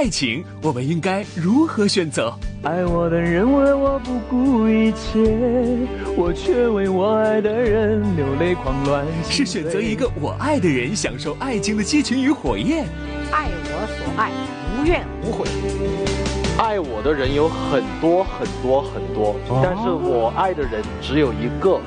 [0.00, 2.32] 爱情，我们应该如何选择？
[2.62, 5.20] 爱我的人为我不顾一切，
[6.16, 9.04] 我却为我爱的人流泪狂乱。
[9.28, 12.86] 是选择一个我爱的人，享受爱情的激情与火焰。
[13.30, 14.32] 爱我所爱，
[14.72, 15.46] 无怨无悔。
[16.56, 21.78] 爱我的人有很多很多很多，但是我爱的人只有一个。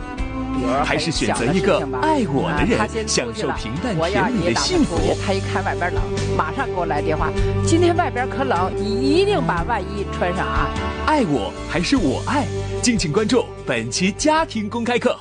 [0.84, 4.98] 还是选择一个爱我的人，享受平淡甜蜜的幸福。
[5.26, 6.04] 他一看外边冷，
[6.38, 7.32] 马上给我来电话。
[7.66, 10.70] 今天外边可冷，你一定把外衣穿上啊！
[11.06, 12.46] 爱我还是我爱？
[12.82, 15.18] 敬请关注本期家庭公开课。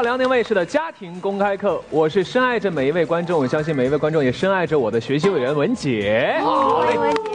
[0.00, 6.40] 到辽宁卫视的家庭公开课，我是深爱着每一位观众，我相信每一位观众也深爱着我的学习委员文杰。
[6.42, 7.30] 好，文杰。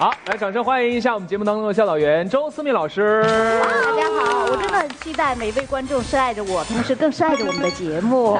[0.00, 3.22] 好，来掌声欢迎一下我们节目当中的教导员周思密老师。
[3.22, 8.36] 大家好，我真的很期待每一位观众深爱着我，同时更深爱着我们的节目。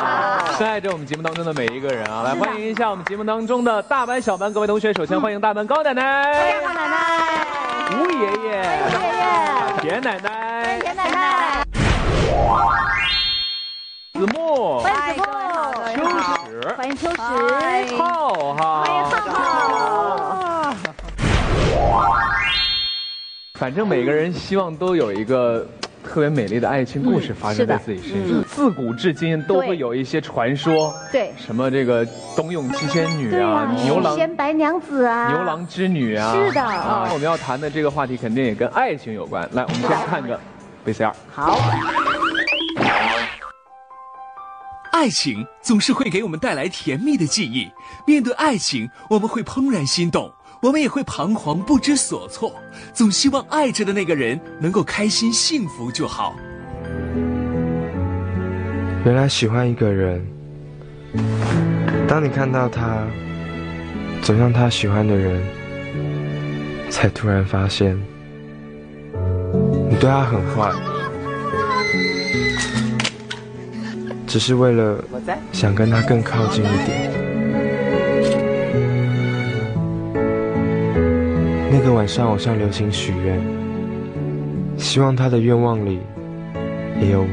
[0.56, 2.22] 深爱着我们节目当中的每一个人啊！
[2.22, 4.90] 来欢迎一下我们节目当中的大班、小班各位同学。
[4.94, 7.46] 首先欢迎大班高奶奶，欢迎高奶奶，
[7.92, 8.27] 吴爷，
[10.00, 11.64] 田奶奶，田奶奶。
[14.14, 15.28] 子墨，欢迎子
[15.96, 16.06] 墨，秋
[16.46, 17.16] 实，欢迎秋实，
[17.96, 20.76] 浩浩，欢迎浩浩。
[23.58, 25.66] 反正每个人希望都有一个
[26.18, 28.42] 特别美丽的爱情故事发生在自己身上。
[28.42, 37.08] 自古至今都会有一些传说，对，什么这个冬泳七仙女啊，牛郎仙白娘子啊，牛郎织女啊，是的啊。
[37.12, 39.48] 我们要谈的这个话题肯定也跟爱情有关。
[39.52, 40.40] 来，我们先看个
[40.84, 41.12] VCR。
[41.30, 41.56] 好。
[44.90, 47.70] 爱情总是会给我们带来甜蜜的记忆。
[48.04, 50.28] 面对爱情，我们会怦然心动，
[50.60, 52.52] 我们也会彷徨不知所措。
[52.92, 56.34] 总希望爱着的那个人能够开心幸福就好。
[59.04, 60.20] 原来喜欢一个人，
[62.08, 63.06] 当你看到他
[64.22, 65.40] 走向他喜欢的人，
[66.90, 67.96] 才突然发现
[69.88, 70.72] 你对他很坏。
[74.26, 75.02] 只是为了
[75.52, 77.27] 想跟他更靠近一点。
[81.88, 83.40] 个晚上，我向流星许愿，
[84.76, 86.00] 希望他的愿望里
[87.00, 87.26] 也有我。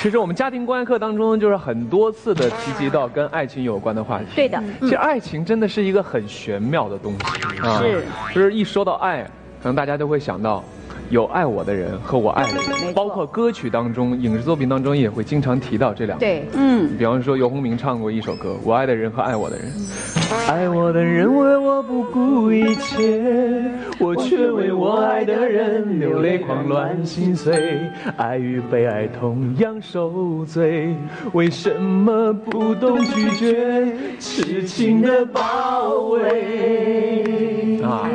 [0.00, 4.24] 其实我们家庭观课当中，就是很多次的提及到跟爱情有关的话题。
[4.34, 7.78] 对的，其实爱情真的是一个很玄妙的东西啊。
[7.78, 8.02] 是，
[8.34, 9.22] 就是一说到爱，
[9.62, 10.64] 可能大家都会想到。
[11.10, 16.24] 有爱我的人和我爱的人，包括歌曲当中、影视作品当中也会经常提到这两个。
[16.24, 19.72] 对，嗯，比方说游鸿明唱过一首歌《我爱的人和爱我的人》，
[20.50, 23.64] 爱我的人为我不顾一切，
[23.98, 27.80] 我却为我爱的人流泪狂乱心碎，
[28.18, 30.94] 爱与被爱同样受罪，
[31.32, 37.80] 为什么不懂拒绝痴情的包围？
[37.82, 38.10] 啊，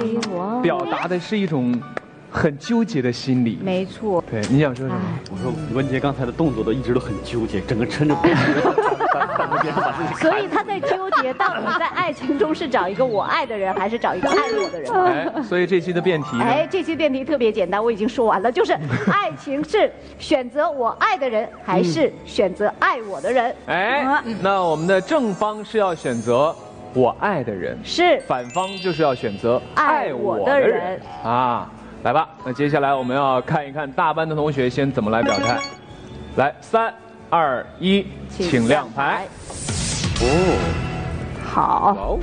[0.62, 1.74] 表达的是一种。
[2.34, 4.24] 很纠结的心理，没错。
[4.30, 5.00] 对，你想说什么？
[5.32, 8.16] 我说文杰刚才的动作都一直都很纠结，整个撑着。
[10.20, 14.92] 所以他在纠结，到底在爱情中是找一个我爱的人，还是找一个爱我的人？
[15.38, 18.74] 哎，所以这期的辩题，哎，这期辩题特别简单，我已经说完了，就是
[19.14, 23.56] 爱情是选择我爱的人，还是选择爱我的人？
[23.68, 26.54] 哎，那我们的正方是要选择
[26.96, 31.70] 我爱的人，是反方就是要选择爱我的人啊。
[32.04, 35.58] 来吧，那接下来我们要看一看大班的同学先怎么来表态。
[36.36, 36.94] 来，三、
[37.30, 39.26] 二、一，请亮牌。
[40.20, 40.58] 哦，
[41.46, 42.20] 好。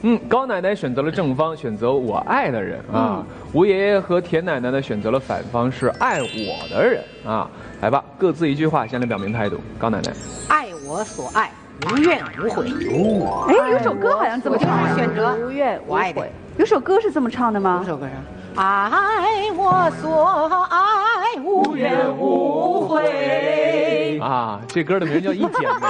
[0.00, 3.22] 嗯，高奶奶选择了正方，选择我爱的人啊。
[3.52, 7.50] 吴爷爷和田奶奶呢选择了反方，是爱我的人啊。
[7.82, 9.60] 来吧，各自一句话，先来表明态度。
[9.78, 10.12] 高奶奶，
[10.48, 11.50] 爱我所爱，
[11.90, 12.70] 无怨无悔。
[12.70, 16.32] 哦，哎，有首歌好像怎么就是，选择无怨无悔。
[16.58, 17.80] 有首歌是这么唱的吗？
[17.82, 18.12] 有首歌是
[18.58, 24.18] 爱我所爱，无怨无悔。
[24.18, 25.86] 啊，这歌的名叫《一剪梅》。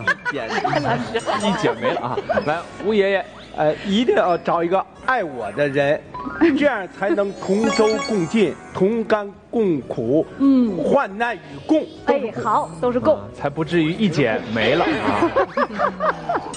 [0.00, 0.48] 一剪
[0.80, 2.16] 梅，一剪梅了啊！
[2.46, 3.24] 来，吴爷爷，
[3.56, 6.00] 呃，一定要找一个爱我的人，
[6.58, 10.26] 这样才能同舟共进，同甘共苦。
[10.38, 11.84] 嗯，患难与共。
[12.06, 15.30] 哎，好，都是共，才不至于一剪没了啊！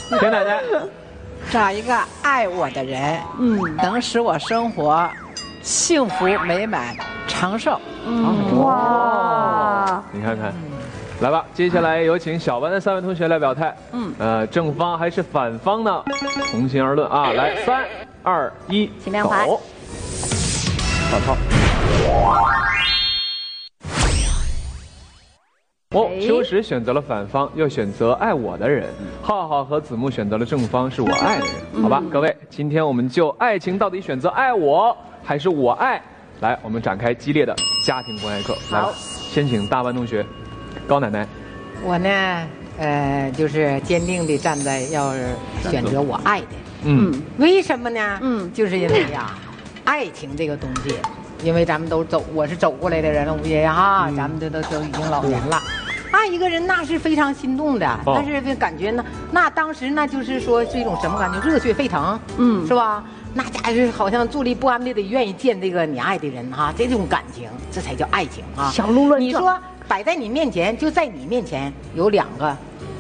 [0.18, 0.64] 田奶奶。
[1.50, 5.10] 找一个爱我的人，嗯，能使我生活
[5.62, 6.96] 幸福美满、
[7.28, 7.80] 长寿。
[8.06, 10.54] 嗯，哇，你看看，
[11.22, 13.76] 来吧，接下来有请小班的三位同学来表态。
[13.94, 16.04] 嗯，呃，正方还是反方呢？
[16.52, 17.32] 从心而论啊！
[17.36, 17.86] 来，三、
[18.24, 19.62] 二、一，请亮牌走。
[21.14, 21.20] 老
[26.22, 28.86] 秋实选择了反方，又选择爱我的人。
[29.22, 31.82] 浩浩和子木选择了正方，是我爱的人。
[31.82, 36.02] 好吧，各位，今天我们就爱情到底选择爱我还是我爱，
[36.42, 38.56] 来，我们展开激烈的家庭关爱课。
[38.72, 40.26] 来，先请大班同学，
[40.88, 41.28] 高奶奶。
[41.84, 42.10] 我呢，
[42.80, 45.14] 呃，就是坚定的站在要
[45.70, 46.48] 选择我爱的。
[46.84, 48.20] 嗯为什么呢？
[48.22, 49.36] 嗯就是因为呀，
[49.84, 50.96] 爱情这个东西，
[51.44, 55.62] 因为咱们都走，我是走过来的人了，吴爷爷哈，咱们这都都已经老年了。
[56.12, 61.40] 爱一个人那是非常心动的，哦但是感觉呢，那当时那就是说是一种什么感觉？
[61.42, 63.04] 热血沸腾，嗯是吧？
[63.34, 68.72] 那家伙是好像坐立不安的，得愿意见这个你爱的人哈、这种感情，这才叫爱情啊！
[68.72, 72.58] 小鹿乱撞你说摆在你面前，就在你面前有两个，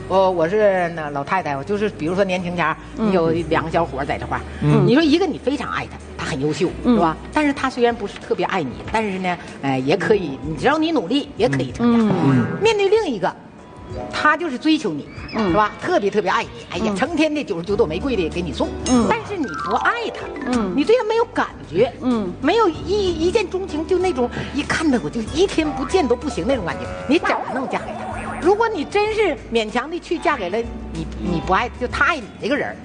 [0.07, 2.75] 我我是那老太太，我就是比如说年轻前
[3.11, 4.41] 有两个小伙在这块儿，
[4.85, 5.97] 你说一个你非常爱他，他
[6.27, 7.15] 很优秀，是吧？
[7.33, 12.13] 但是他虽然不是特别爱你，但是呢，呃，也可以，你只要你努力，也可以成家。
[12.61, 13.33] 面对另一个。
[14.11, 15.71] 他就是追求你，是吧？
[15.81, 18.67] 特别特别爱你，哎呀，成天的九十九朵玫瑰的给你送，
[19.09, 28.06] 但是你不爱他，嗯你对他没有感觉，嗯没有一一见钟情，就那种一看到我就一天不见都不行那种感觉，你怎么能嫁给他？
[28.41, 30.57] 如果你真是勉强的去嫁给了
[30.93, 32.75] 你你不爱就他爱你这个人儿，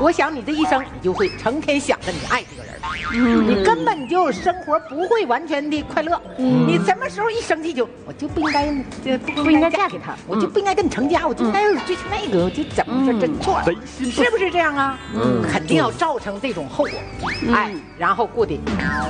[0.00, 3.48] 我想你这一生你就会成天想着你爱这个人儿，嗯。
[3.48, 6.20] 你根本就生活不会完全的快乐。
[6.36, 8.66] 你什么时候一生气就我就不应该
[9.02, 14.98] 就不不应该嫁给他我就不应该跟你成家，我就应该追求那个，我就怎么这真错了，是不是这样啊？
[15.14, 15.42] 嗯。
[15.50, 18.58] 肯定要造成这种后果，哎，然后过得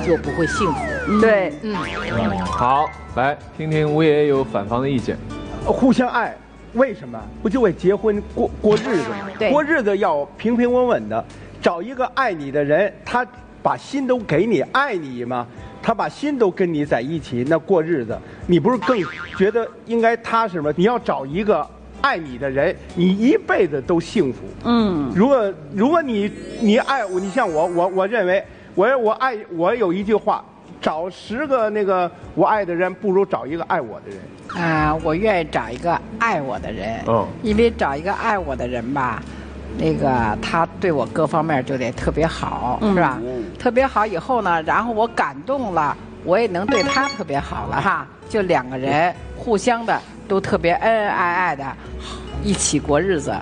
[0.05, 1.19] 就不会幸福。
[1.21, 1.75] 对，嗯，
[2.45, 5.17] 好，来听听吴爷爷有反方的意见。
[5.65, 6.35] 互相爱，
[6.73, 7.19] 为什么？
[7.41, 9.29] 不就为结婚过过日子吗？
[9.39, 11.23] 对过日子要平平稳稳的，
[11.61, 13.25] 找一个爱你的人，他
[13.61, 15.47] 把心都给你，爱你吗，
[15.81, 18.97] 他把心都跟你在一起，那过日子，你不是更
[19.37, 20.71] 觉得应该踏实吗？
[20.75, 21.65] 你要找一个
[22.01, 24.39] 爱你的人，你一辈子都幸福。
[24.65, 28.43] 嗯如果如果你你爱我，你像我，我我认为，
[28.75, 30.43] 我我爱我有一句话，
[30.83, 34.61] 找十个那个我爱的人，不如找一个爱我的人。
[34.61, 39.23] 啊、我愿意找一个爱我的人，嗯因为找一个爱我的人吧，
[39.79, 43.19] 那个他对我各方面就得特别好，是吧？
[43.57, 45.95] 特别好以后呢，然后我感动了，
[46.25, 51.65] 我也能对他特别好了哈，就两个人互相的都特别恩恩爱爱的，
[52.43, 53.33] 一起过日子。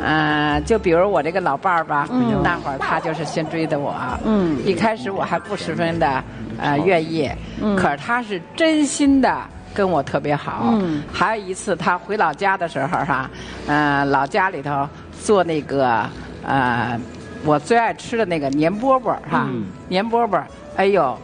[0.00, 2.08] 嗯、就比如我这个老伴儿吧，
[2.42, 4.56] 那会儿他就是先追的我，嗯。
[4.64, 6.22] 一开始我还不十分的
[6.58, 7.30] 呃愿意，
[7.76, 9.36] 可是他是真心的
[9.74, 10.66] 跟我特别好。
[10.72, 11.02] 嗯。
[11.12, 13.28] 还有一次他回老家的时候哈，
[13.66, 14.88] 嗯、老家里头
[15.20, 16.06] 做那个
[16.44, 16.98] 呃
[17.44, 19.48] 我最爱吃的那个粘饽饽哈，
[19.90, 20.42] 粘饽饽，
[20.76, 21.16] 哎呦，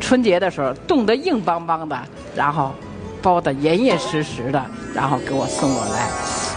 [0.00, 1.98] 春节的时候冻得硬邦邦的，
[2.34, 2.72] 然后
[3.20, 4.64] 包的严严实实的，
[4.94, 6.08] 然后给我送过来。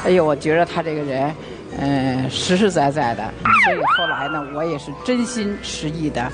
[0.06, 1.34] 哎呦，我觉得他这个人，
[1.78, 3.24] 嗯、实实在在的，
[3.66, 6.30] 所以后来呢，我也是真心实意的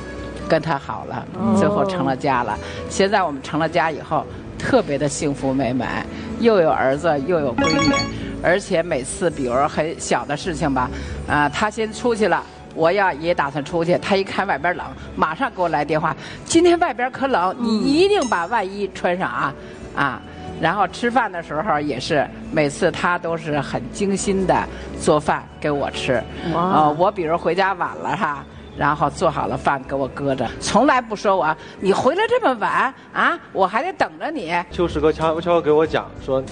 [0.48, 1.26] 跟他好了，
[1.58, 2.58] 最后成了家了。
[2.90, 4.26] 现在我们成了家以后，
[4.58, 6.06] 特别的幸福美满，
[6.40, 7.94] 又有儿子又有闺女，
[8.42, 10.90] 而且每次比如很小的事情吧，
[11.28, 12.44] 啊、他先出去了。
[12.74, 16.14] 我要也打算出去，他一看外边冷，马上给我来电话。
[16.44, 19.54] 今天外边可冷，你一定把外衣穿上啊
[19.96, 20.22] 啊！
[20.62, 24.68] 然后吃饭的时候也是，每次他都是很精心的
[25.00, 26.24] 做饭给我吃。
[26.54, 28.44] 呃，我比如回家晚了哈，
[28.78, 34.54] 然后做好了饭给我搁着，从来不说我你回来这么晚啊，我还得等着你。
[34.72, 36.44] 秋实哥悄悄给我讲说，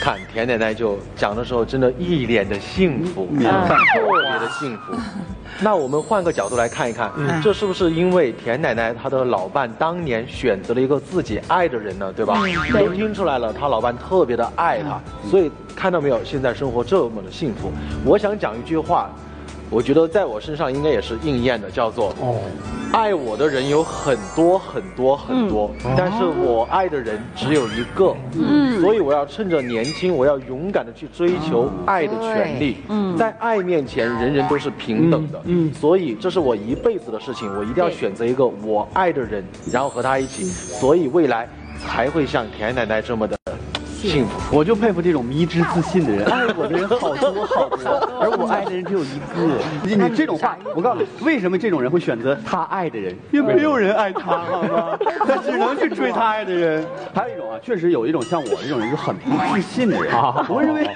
[0.00, 4.94] 看田奶奶就讲的时候，真的一脸的幸福，特别的幸福。
[5.62, 12.10] 那我们换个角度来看一看，这是不是因为田奶奶她的老伴当年选择了一个自己爱的人呢？
[12.16, 12.40] 对吧？
[12.72, 17.70] 都听出来了，她老伴特别的爱她，所以看到没有，现在生活这么的幸福。
[18.02, 19.10] 我想讲一句话，
[19.70, 22.36] 我觉得在我身上应该也是应验的，叫做哦，
[22.92, 28.14] 爱我的人有很多很多很多，但是我爱的人只有一个。
[28.34, 32.78] 嗯，所以我要趁着年轻，我要勇敢的去追求爱的权利。
[32.88, 35.38] 嗯，在爱面前，人人都是平等的。
[35.44, 41.48] 嗯嗯所以这是我一辈子的事情，我一定要选择一个我爱的人，然后和他一起，所以未来
[41.78, 43.36] 才会像田奶奶这么的
[44.08, 44.56] 幸福。
[44.56, 47.78] 我就佩服这种迷之自信的人，爱 我的人好多好多，
[48.20, 49.58] 而我爱的人只有一个。
[49.84, 53.14] 你你这种话，我告诉你，为什么这种人会选择他爱的人？
[53.32, 54.98] 因为没有人爱他，好吗？
[55.26, 56.84] 他只能去追他爱的人。
[57.14, 60.14] 还有一种啊，确实有一种像我这种人是很不自信的人。
[60.48, 60.88] 我认为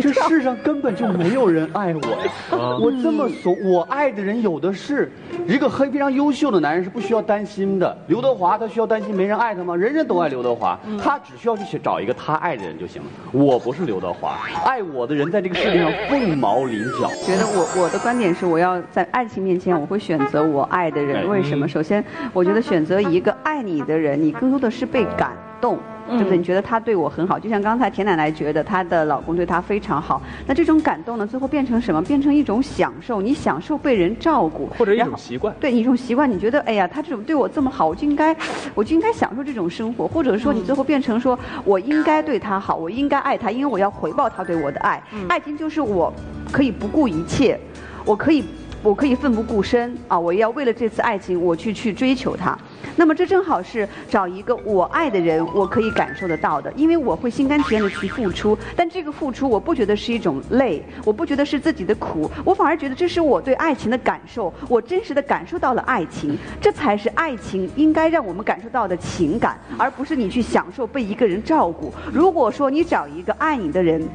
[0.00, 5.10] 这世上根本就没有人爱我呀，我这么怂，我爱的人有的是。
[5.46, 7.96] 一个很非常优秀的男人是不需要担心的。
[8.08, 9.76] 刘德华他需要担心没人爱他吗？
[9.76, 13.08] 人人都爱刘德华，他只需要去找一个他爱的人就行了。
[13.32, 17.10] 我不是刘德华，爱我的人在这个世界上凤毛麟角。
[17.24, 21.28] 觉得我我的观点是，我要在爱情面前，我会选择我爱的人。
[21.28, 21.66] 为什么？
[21.68, 25.78] 首先，我觉得选择一个爱你的人，你更多的是被感动。
[26.08, 26.38] 对不对？
[26.38, 30.22] 你觉得他对我很好，就像刚才田奶奶觉得她的老公对她非常好。
[30.46, 32.00] 那这种感动呢，最后变成什么？
[32.00, 33.20] 变成一种享受。
[33.20, 35.52] 你享受被人照顾，或者一种习惯。
[35.58, 36.30] 对，一种习惯。
[36.30, 38.32] 你觉得，哎呀，他这种对我这么好，我就应该，
[38.72, 40.06] 我就应该享受这种生活。
[40.06, 45.02] 或者说，你最后变成说，我应该对他好，我应该爱他，因为我要回报他对我的爱。
[45.28, 46.12] 爱情就是我
[46.52, 47.58] 可以不顾一切，
[48.04, 48.44] 我可以，
[48.82, 50.18] 我可以奋不顾身啊！
[50.18, 52.56] 我要为了这次爱情，我去去追求他。
[52.94, 58.56] 那么这正好是找一个我爱的人，我可以感受得到的，因为我会心甘情愿的去付出。
[58.76, 71.92] 但这个付出，我不觉得是一种累，我不觉得是自己的苦，我反而觉得这是我对爱情的感受，我真实的感受到了爱情，这才是爱情应该让我们感受到的情感，而不是你去享受被一个人照顾。
[72.12, 74.06] 如果说你找一个爱你的人。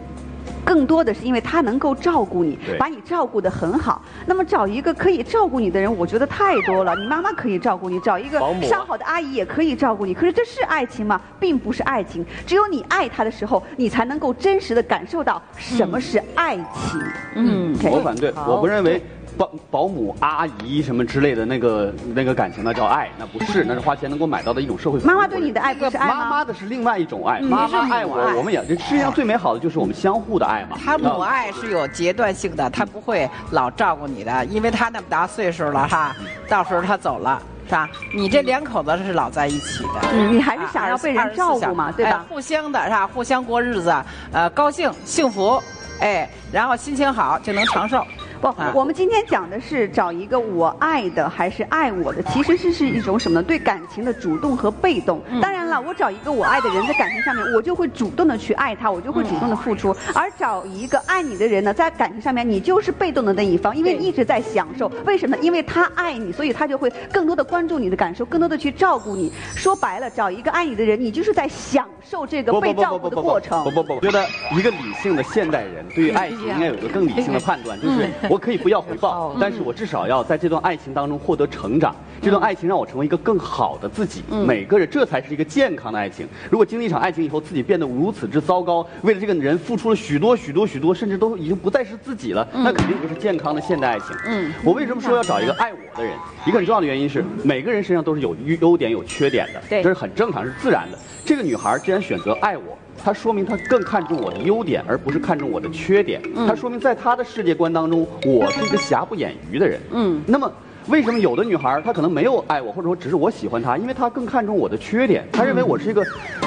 [0.72, 4.02] 更多的是因为他能够照顾你，把你照顾得很好。
[4.26, 6.96] 那么找一个可以照顾你的人，我觉得太多了。
[6.96, 10.14] 你妈妈可以照顾你，找一个上好的阿姨也可以照顾你。
[10.14, 11.20] 可是这是爱情吗？
[11.42, 12.26] 并不是爱情。
[12.46, 17.02] 只有你爱他的时候，你才能够真实的感受到什么是爱情。
[17.36, 19.04] 嗯，我反对，我不认为。
[19.38, 25.00] 保保姆、阿姨什么之类的那个那个感情，那叫爱，那不是，那是花钱能够买到的一种社会。
[25.02, 30.78] 妈妈对你的爱不是爱妈妈的是另外一种爱，妈妈爱我，我们也这世界上最美好的就是我们相互的爱嘛。
[30.84, 36.16] 他母爱是有阶段性的，他不会老照顾你的，因为他那么大岁数了哈，
[36.48, 37.90] 到时候他走了是吧？
[38.14, 42.26] 你这两口子是老在一起的，嗯，你还是想要被人照顾嘛，对吧？
[42.28, 43.08] 互相的是吧？
[43.08, 43.96] 互相过日子，
[44.34, 45.62] 呃，高兴幸福，
[46.00, 48.06] 哎，然后心情好就能长寿。
[48.42, 53.44] 不，我们今天讲的是找一个我爱的还是爱我的，其实是是一种什么呢？
[53.44, 55.22] 对感情的主动和被动。
[55.40, 59.96] 当然了，我找一个我爱的人，在感情上面，我就会主动的去爱他，我就会主动的付出。
[60.16, 64.92] 而找一个爱你的人呢，在感情上面，你就是被动的那一方，因为一直在享受。
[65.06, 65.38] 为什么？
[65.38, 69.32] 因为他爱你，所以他就会更多的关注你的感受，更多的去照顾你。
[69.56, 73.64] 说白了，找一个爱你的人，你就是在享受这个被照顾的过程。
[73.64, 74.26] 不不不，我觉得
[74.58, 78.10] 一个理性的现代人对于爱情应该有一个更理性的判断，就是。
[78.32, 81.94] 我可以不要回报，但是我至少要在这段爱情当中获得成长。
[82.22, 84.24] 这段爱情让我成为一个更好的自己。
[84.48, 86.26] 每个人，这才是一个健康的爱情。
[86.50, 94.16] 如果经历一场爱情以后，自己变得如此之糟糕，为了这个人付出了许多许多许多，甚至都已经不再是自己了，那肯定不是健康的现代爱情。
[94.26, 96.14] 嗯，我为什么说要找一个爱我的人？
[96.46, 100.98] 一个很重要的原因是，每个人身上都是有优点有缺点的，这是很正常，是自然的。
[101.26, 102.78] 这个女孩既然选择爱我。
[103.04, 106.22] 他说明他更看重我的优点，而不是看重我的缺点。
[106.48, 109.80] 他说明在他的世界观当中，我是一个瑕不掩瑜的人。
[109.92, 110.52] 嗯，那么。
[110.88, 116.04] 为什么有的女孩她可能没有爱我，或者说只是我喜欢她，因为她更看重我的缺点，她认为我是一个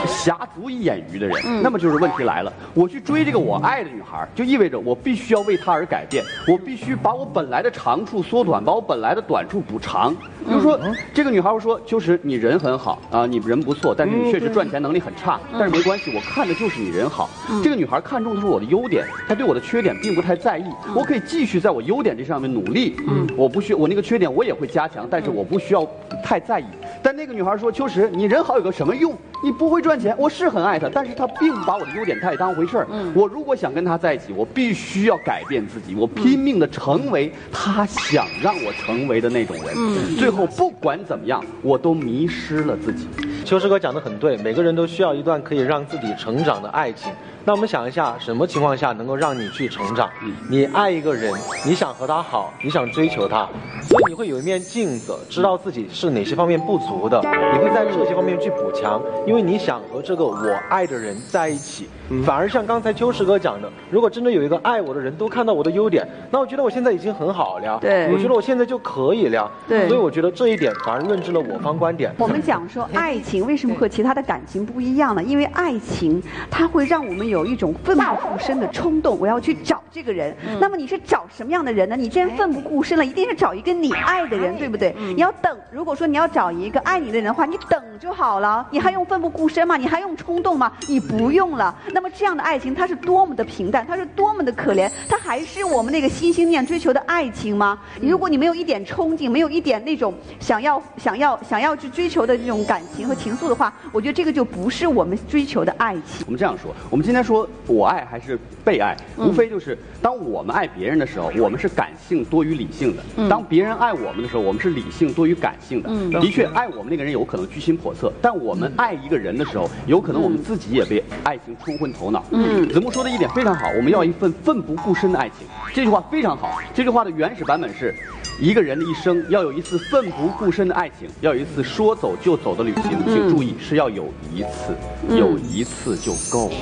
[0.07, 1.63] 瑕足以掩瑜的人。
[1.63, 10.15] 那么就是问题来了，我去追这个我爱的女孩，就意味着我必须要为她而改变，我必须把我本来的长处缩短，把我本来的短处补长。
[10.47, 10.79] 比如说，
[11.15, 15.41] 这个女孩说：“就是，你人很好啊，你人不错，但是你确实赚钱能力很差。
[15.53, 17.31] 但是没关系，我看的就是你人好。”
[17.65, 20.65] 这个女孩看中的是我的优点，她对我的缺点并不太在意。
[20.95, 22.95] 我可以继续在我优点这上面努力。
[23.09, 24.24] 嗯，我不需我那个缺点。
[24.33, 25.87] 我也会加强，但是我不需要
[26.23, 26.65] 太在意。
[27.03, 29.15] 但那个女孩说：“秋实，你人好有个什么用？
[29.43, 30.15] 你不会赚钱。
[30.19, 32.89] 我是很爱她，但是她并不把我的优点太当回事儿。
[33.15, 40.17] 我如果想跟她在一起，我必须要改变自己，我拼命的成为她想让我成为的那种人。
[40.17, 43.07] 最后不管怎么样，我都迷失了自己。”
[43.45, 47.13] 秋实哥讲的很对，每个人都需要一段可以让自己成长的爱情。
[47.47, 50.09] 那我们想一下，什么情况下能够让你去成长？
[50.49, 51.31] 你爱一个人，
[51.67, 53.47] 你想和他好，你想追求他，
[53.83, 57.21] 所以你会有一面镜子，知道自己是哪些方面不足的，
[57.53, 61.87] 你会在这些方面去补强，因为你想和这个我爱的人在一起。
[62.27, 67.79] 反而像刚才秋实哥讲的，如果真的有一个爱我的人都看到我的优点，那我觉得我现在已经很好了。
[67.81, 69.49] 对，我觉得我现在就可以了。
[69.69, 72.13] 对，所以我觉得这一点反而论证了我方观点。
[72.19, 75.23] 我们讲说爱情为什么和其他的感情不一样呢？
[75.23, 76.21] 因为爱情
[76.51, 77.45] 它会让我们有。
[77.45, 80.35] 一种奋不顾身的冲动，我要去找这个人。
[80.59, 81.95] 那么你是找什么样的人呢？
[81.95, 84.95] 你既然奋不顾身了，一定是找一个你爱的人，对不对？
[84.99, 85.57] 你要等。
[85.71, 88.67] 如果说你要找一个爱你的人的话，你等就好了。
[88.71, 89.77] 你还用奋不顾身吗？
[89.77, 90.73] 你还用冲动吗？
[90.89, 91.77] 你不用了。
[91.93, 97.79] 那么这样的爱情，它是多么的平淡，它是多么的可怜，它还是我们那个心心念追求的爱情吗？
[98.01, 106.25] 如果你没有一点冲劲，没有一点那种想要、想要、想要去追求的这种感情和情愫的话，我觉得这个就不是我们追求的爱情。
[106.27, 115.89] 我们这样说，我们今天说我爱还是被爱，无非就是当我们爱别人的时候，我们是感性多于理性的；当别人爱我们的时候，我们是理性多于感性的。
[116.21, 116.31] 的。
[116.31, 122.25] 确，爱我们那个人有可能居心叵测，但我们爱一个人的时候，有可能我们自己也被爱情冲昏头脑。
[122.31, 125.47] 嗯，子木说的一点非常好，我们要一份奋不顾身的爱情。
[125.73, 127.95] 这句话非常好，这句话的原始版本是。
[128.41, 132.91] 一个人的一生要有一次奋不顾身的爱情，要有一次说走就走的旅行。
[133.05, 134.77] 请注意，是要有一次，
[135.09, 136.57] 有一次就够了。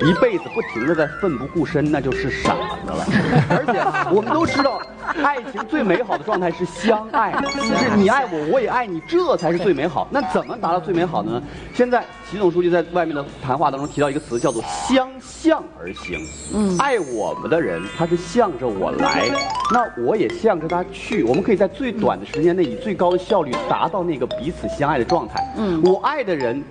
[0.00, 3.04] 一辈子不停的在奋不顾身，那就是傻子了。
[3.50, 4.80] 而且我们都知道，
[5.22, 10.06] 爱情最美好的状态是相爱， 就是你爱我，我也爱你，这才是最美好。
[10.10, 11.42] 那怎么达到最美好的呢？
[11.74, 16.20] 现在习总书记在外面的谈话当中提到一个词，叫做相向而行。
[16.54, 19.28] 嗯，爱我们的人，他是向着我来，
[19.72, 21.22] 那我也向着他去。
[21.22, 25.42] 我们可以在最短的时间内以最高的效率达到那个彼此相爱的状态。
[25.56, 26.62] 嗯，我爱的人，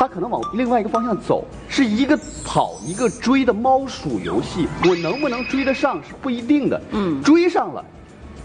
[0.00, 4.66] 他可能往另外一个方向走，是一个跑一个追的猫鼠游戏。
[4.88, 6.80] 我能不能追得上是不一定的。
[6.92, 7.84] 嗯，追上了。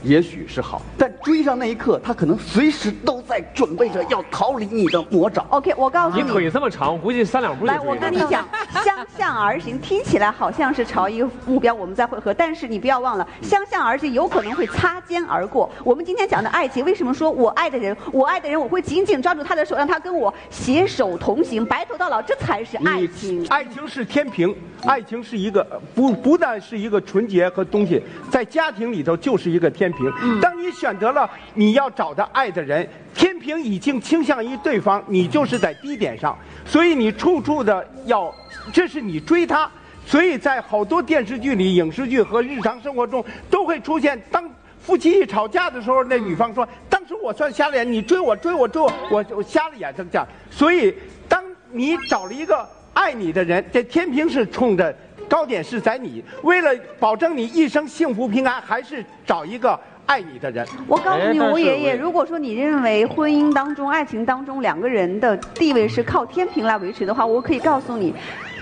[0.05, 5.43] 也许是好，但追上那一刻，他可能随时都在准备着要逃离你的魔爪。
[5.49, 8.47] OK，我告诉你，你腿这么长，我估计三两步就来，我跟你讲，
[8.83, 15.67] 相向而行， 听起来好像是朝一个目标我们在汇合，但是你不要忘了，相向而行有可能会擦肩而过。
[15.83, 23.43] 我们今天讲的爱情，为什么说我爱的人，我爱的人，我会紧紧抓住他的手，让他跟我携手同行，白头到老，这才是爱情。
[23.47, 29.91] 爱情是天平，爱情是一个不不但是一个纯洁和东西，在家庭里头就是一个天。
[29.94, 29.94] 平，
[30.41, 38.33] 当你选择了你要找的爱的人，天平已经倾向于对方，你就是在低点上，所以你处处的要，
[38.73, 39.69] 这是你追他，
[40.05, 50.93] 所以在好多电视剧里、影视剧和日常生活中都会出现，当夫妻一吵架的时候，那女方说：“当时我算瞎了眼，你追我追我追我，我我瞎了眼。”这样，所以
[51.27, 54.95] 当你找了一个爱你的人，这天平是冲着。
[55.27, 56.69] 高点是在你，为了
[56.99, 60.65] 保证你一生幸福平安，还是找一个爱你的人。
[60.87, 68.13] 我告诉你，吴爷爷，如果说你认为婚姻当中、爱情当中两个人的地位是靠天平来维持的话，我可以告诉你，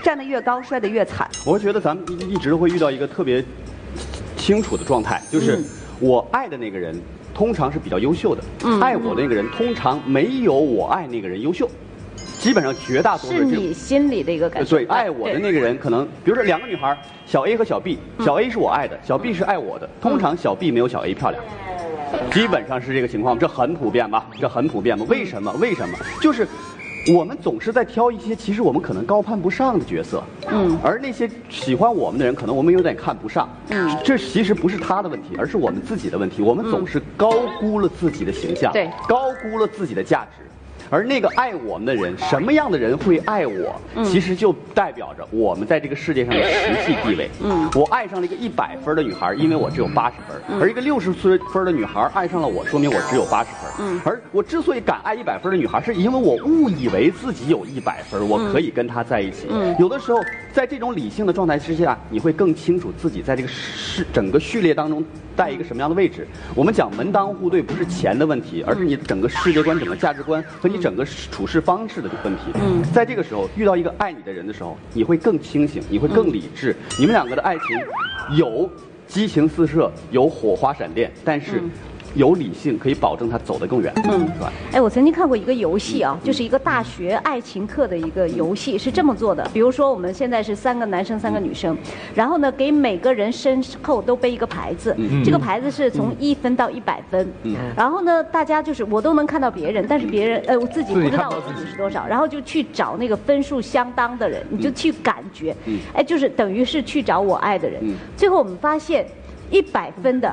[0.02, 1.28] 站得越高，摔得越惨。
[1.46, 3.44] 我觉得咱们一直会遇到一个特别
[4.36, 5.58] 清楚的状态，就是
[6.00, 6.98] 我爱的那个人
[7.34, 8.42] 通常是比较优秀的，
[8.80, 11.68] 爱我的那个人通常没有我爱那个人优秀。
[12.44, 14.68] 基本上绝大多数是你心里的一个感觉。
[14.68, 19.88] 对，爱我的那个人，可能比如说两个女孩，小 A 和小 B，小 A 是我爱的，小 B 是爱我的。
[19.98, 21.42] 通常小 B 没有小 A 漂亮，
[22.30, 24.26] 基本上是这个情况，这很普遍吧？
[24.38, 25.06] 这很普遍吧？
[25.08, 25.50] 为什么？
[25.54, 25.96] 为什么？
[26.20, 26.46] 就是
[27.14, 36.42] 我们总是在挑一些其实我们可能高攀不上的角色，嗯，而那些喜欢我们的人，可能我们有点看不上，嗯，这其实不是他的问题，而是我们自己的问题。
[36.42, 40.44] 我们总是高估了自己的形象，对，高估了自己的价值。
[40.94, 43.74] 而那个爱我们的人，什么样的人会爱我？
[44.04, 47.28] 其实就代表着我们在这个世界上的实际地位。
[47.42, 53.72] 嗯，我爱上了一个一百分的女孩，因为我只有八十分；而一个六十岁分的女孩爱上了我，说明我只有八十分。
[53.80, 59.48] 嗯，而我之所以敢爱一百分的女孩，是因为我误以为自己有一百分，我可以跟她在一起。
[59.50, 60.20] 嗯，有的时候
[60.52, 65.04] 在这种理性的状态之下，你会更清楚自己在这个世整个序列当中。
[65.36, 66.24] 在一个什么样的位置？
[66.54, 72.42] 我们讲门当户对，不是钱的问题，而是你整个世界观、整个价值观和你整个处事方式的问题。
[72.56, 76.76] 嗯，在这个时候遇到一个爱你的人的时候，你会更清醒，你会更理智。
[76.98, 78.70] 你们两个的爱情有
[79.06, 81.62] 激情四射，有火花闪电，但是。
[82.14, 84.52] 有理性可以保证他走得更远，嗯，是吧？
[84.72, 89.48] 哎，我曾经看过一个游戏啊，就是一个大学爱情课的一个游戏，是这么做的。
[89.52, 91.76] 比如说，我们现在是三个男生，三个女生，
[92.14, 97.28] 然后呢，给每个人身后都背一个牌子，这个牌子是从一分到一百分，
[97.76, 105.54] 然后呢，大家就是我都能看到别人，但是别人呃我自己不知道我自己是多少，然后就去找那个分数相当的人，你就去感觉，
[105.92, 107.82] 哎，就是等于是去找我爱的人。
[108.16, 109.04] 最后我们发现，
[109.50, 110.32] 一百分的。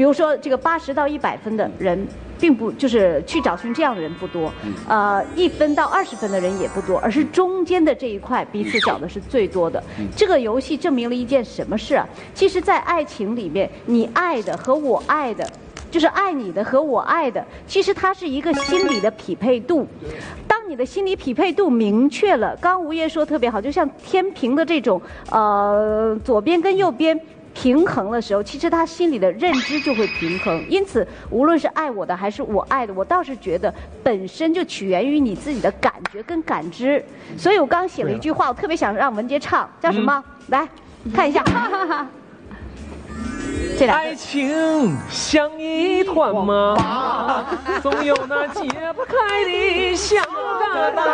[0.00, 2.08] 比如说，这个八十到一百分的人，
[2.38, 4.50] 并不就是去找寻这样的人不多，
[4.88, 9.84] 呃，一分到二十分的人也不多，而是中间的这一块彼此找的是最多的。
[10.16, 12.08] 这个游戏证明了一件什么事啊？
[12.32, 15.46] 其实，在爱情里面，你爱的和我爱的，
[15.90, 19.86] 就是爱你的和我爱的，其实它是一个心理的匹配度。
[20.48, 24.98] 当你的心理匹配度明确了，刚刚吴叶说特别好，就像天平的这种
[25.30, 27.20] 呃左边跟右边。
[27.54, 30.64] 平衡的时候，其实他心里的认知就会平衡。
[30.68, 37.04] 因此，无论是爱我的还是我爱的，我倒是觉得本身就起源于你自己的感觉跟感知。
[37.36, 40.22] 所以我刚写了一句话，我特别想让文杰唱，叫什么？
[40.48, 40.68] 来
[41.14, 41.44] 看一下。
[43.78, 47.46] 这俩爱情像一团麻，
[47.82, 51.06] 总有那解不开的小疙瘩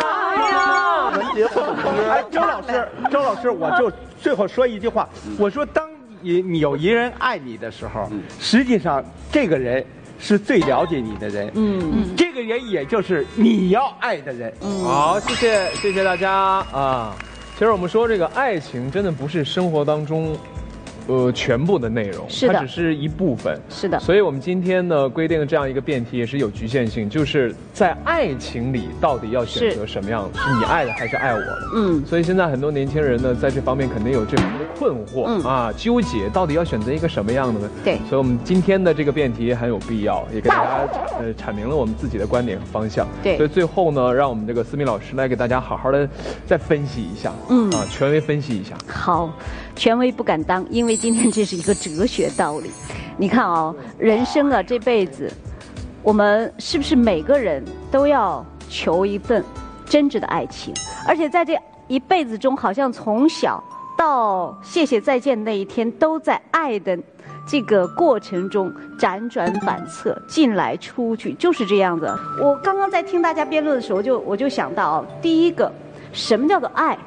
[0.49, 1.09] 呀。
[1.15, 1.61] 文杰不
[2.09, 3.89] 哎，周老师，周老师，我就
[4.21, 5.07] 最后说一句话，
[5.39, 5.87] 我说当
[6.21, 9.85] 你你有一人爱你的时候，实际上这个人
[10.19, 14.53] 是最了解你的人，嗯，这个人也就是你要爱的人。
[14.83, 17.15] 好，谢谢谢谢大家啊。
[17.53, 20.37] 其实我们说这个爱情真的不是生活当中。
[21.07, 31.59] 呃，全部的内容，是它只是一部分，是的所以我们今天呢规定这样一个辩题也是有局限性，就是在爱情里到底要选择什么样，是你爱的还是爱我的？
[31.75, 37.69] 嗯所以现在很多年轻人呢，在这方面肯定有这方面的困惑、嗯啊，纠结到底要选择一个什么样的呢？
[37.83, 40.87] 对所以我们今天的这个辩题很有必要，也给大家
[41.19, 43.07] 呃阐明了我们自己的观点和方向。
[43.23, 46.07] 对所以最后呢，让我们这个思敏老师来给大家好好的
[46.45, 48.75] 再分析一下，嗯啊，权威分析一下。
[48.87, 49.33] 好，
[49.77, 52.71] 权威不敢当，因为今天这是一个哲学道理。
[53.15, 55.31] 你看啊、人生啊，这辈子，
[56.03, 59.43] 我们是不是每个人都要求一份
[59.85, 60.73] 真挚的爱情？
[61.07, 61.55] 而且在这
[61.87, 63.63] 一辈子中，好像从小
[63.97, 66.97] 到谢谢再见那一天，都在爱的
[67.47, 72.11] 这个过程中辗转反侧，进来出去，就是这样子。
[72.41, 75.71] 我刚刚在听大家辩论的时候，就我就想到，第一个，
[76.11, 76.97] 什么叫做爱？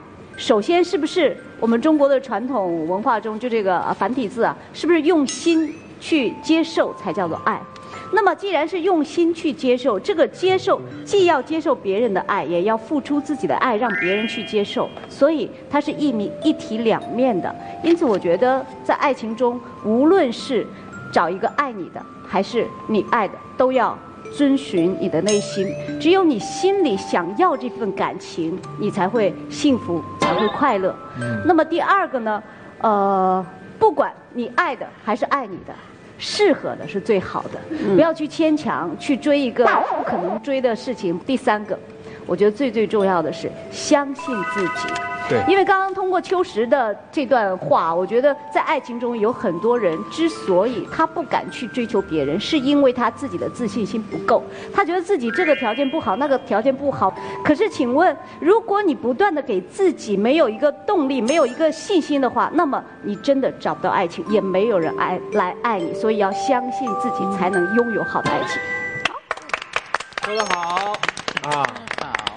[0.40, 7.60] 首先，是不是我们中国的传统文化中，就这个繁体字啊，是不是用心去接受才叫做爱？
[8.12, 17.54] 那么，既然是用心去接受，这个接受既要接受别人的爱，也要付出自己的爱，让别人去接受，所以它是一米一体两面的。
[17.84, 20.66] 因此，我觉得在爱情中，无论是
[21.12, 23.96] 找一个爱你的，还是你爱的，都要
[24.32, 25.74] 遵循你的内心。
[26.00, 30.94] 只有你心里想要这份感情，你才会幸福，才会快乐。
[31.44, 32.42] 那么第二个呢，
[32.80, 33.44] 呃，
[33.78, 35.74] 不管你爱的还是爱你的。
[36.22, 37.58] 适合的是最好的，
[37.94, 41.18] 不要去牵强去追一个不可能追的事情。
[41.20, 41.78] 第三个，
[42.26, 44.92] 我觉得最最重要的是相信自己。
[45.28, 54.42] 对因为刚刚通过秋实的这段话，我觉得在爱情中有很多人之所以他不敢去追求别人，是因为他自己的自信心不够，
[54.74, 57.14] 他觉得自己这个条件不好，那个条件不好。
[57.44, 65.94] 可是，请问，如果你不断的给自己没有一个动力，没有一个信心的话，那么你真的找不到爱情，也没有人爱来爱你。
[65.94, 68.60] 所以要相信自己，才能拥有好的爱情。
[70.24, 70.92] 说得好
[71.42, 71.64] 啊！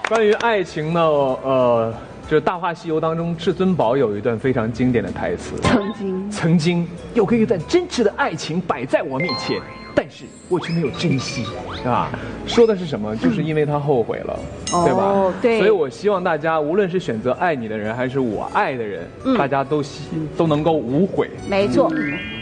[0.08, 1.94] 关于爱情呢，呃，
[2.30, 5.56] 就是《大话西游》当中，至尊宝有一段非常经典的台词。
[5.62, 9.62] 曾经曾经有个一段真挚的爱情摆在我面前，
[9.96, 12.10] 但是我却没有珍惜，是吧，
[12.46, 13.16] 说的是什么？
[13.16, 14.40] 就是因为他后悔了，
[14.74, 15.34] 哦对吧？
[15.42, 20.02] 对所以我希望大家，无论是选择爱你的人，还是我爱的人，嗯大家都希
[20.38, 21.30] 都能够无悔。
[21.48, 21.92] 没错，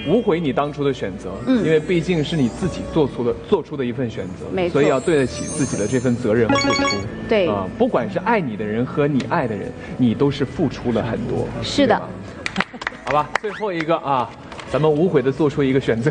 [0.07, 6.97] 无悔你当初的选择，嗯因为毕竟是你自己做出的做出的一份选择，没错所以要对得起自己的这份责任和付出。
[7.29, 11.47] 对啊、不管是爱你的人和你爱的人，你都是付出了很多。
[11.61, 12.01] 是的，
[13.05, 14.29] 好吧，最后一个啊，
[14.71, 16.09] 咱们无悔的做出一个选择，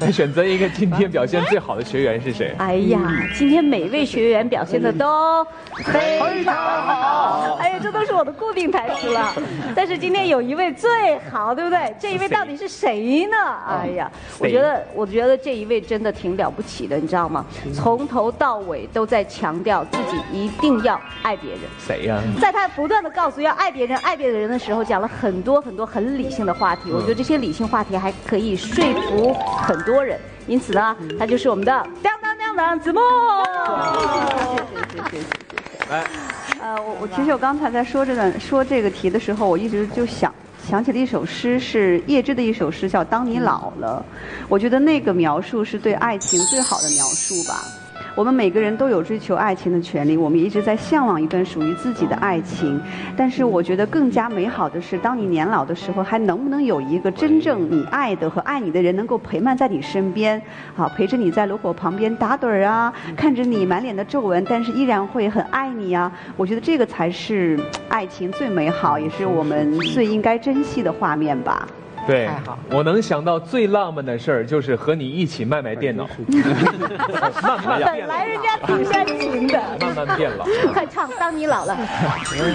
[0.00, 2.52] 来 选择一个今天表现最好的学员是谁？
[2.58, 2.98] 哎呀，
[3.36, 7.56] 今天每位学员表现的都非常好。
[7.60, 9.32] 哎呀，这都是我的固定台词了。
[9.76, 11.94] 但是今天有一位最好，对不对？
[12.00, 13.36] 这一位到底是谁呢？
[13.68, 17.46] 哎呀，我觉得，我觉得这一位真的挺了不起的，你知道吗？
[17.72, 21.60] 从头到尾都在强调自己一定要爱别人。
[21.78, 26.90] 谁呀、在他不断的告诉要爱别人、爱别人的时候，讲了很多很多很理性的话题。
[26.90, 30.18] 我觉得这些理性话题还可以说服很多人。
[30.46, 31.72] 因此呢，他就是我们的
[32.02, 33.02] 当当当当子墨。
[33.94, 35.26] 谢谢谢谢谢谢。
[35.90, 36.04] 来，
[36.60, 40.32] 呃，我我其实我刚才在说这段说这个题的时候，我一直就想
[40.68, 44.04] 想起了一首诗，是叶芝的一首诗，叫《当你老了》。
[44.48, 47.64] 我觉得那个描述是对爱情最好的描述吧。
[48.16, 52.80] 我们每个人都有追求爱情的权利，我们也一直在向往一段属于自己的爱情。
[53.14, 60.40] 但是我觉得更加美好的是，当你年老的时候，还能不能有一个真正你爱的和爱你的人能够陪伴在你身边，
[60.74, 66.10] 好，陪着你在炉火旁边打盹儿啊，看着你满脸的皱纹，但是依然会很爱你啊。
[66.38, 71.68] 我觉得这个才是爱情最美好，也是我们最应该珍惜的画面吧。
[72.06, 76.06] 对太好，我能想到最浪漫的事儿就是和你一起卖卖电脑，
[77.42, 79.60] 慢慢变本来人家挺煽情的。
[79.80, 80.44] 慢慢变老。
[80.72, 81.76] 快唱，当你老了。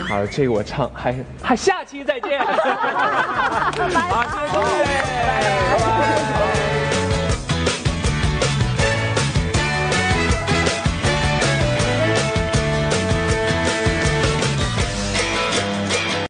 [0.07, 2.39] 好，这个我唱，还还下期再见。
[2.45, 6.30] 好，谢谢各位。